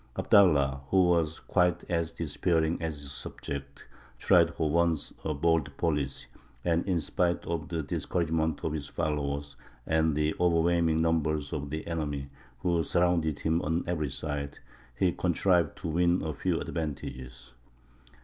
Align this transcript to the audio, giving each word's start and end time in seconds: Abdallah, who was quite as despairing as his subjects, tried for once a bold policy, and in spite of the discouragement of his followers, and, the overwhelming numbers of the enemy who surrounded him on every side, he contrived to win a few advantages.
Abdallah, 0.17 0.81
who 0.87 1.03
was 1.03 1.37
quite 1.39 1.83
as 1.87 2.09
despairing 2.09 2.81
as 2.81 2.97
his 2.97 3.11
subjects, 3.11 3.83
tried 4.17 4.51
for 4.55 4.67
once 4.71 5.13
a 5.23 5.35
bold 5.35 5.77
policy, 5.77 6.25
and 6.65 6.83
in 6.87 6.99
spite 6.99 7.45
of 7.45 7.69
the 7.69 7.83
discouragement 7.83 8.61
of 8.63 8.73
his 8.73 8.87
followers, 8.87 9.57
and, 9.85 10.15
the 10.15 10.33
overwhelming 10.39 10.97
numbers 10.97 11.53
of 11.53 11.69
the 11.69 11.85
enemy 11.85 12.31
who 12.61 12.83
surrounded 12.83 13.41
him 13.41 13.61
on 13.61 13.83
every 13.85 14.09
side, 14.09 14.57
he 14.95 15.11
contrived 15.11 15.77
to 15.77 15.87
win 15.87 16.23
a 16.23 16.33
few 16.33 16.59
advantages. 16.59 17.53